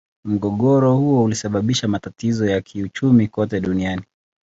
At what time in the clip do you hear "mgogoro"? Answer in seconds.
0.25-0.95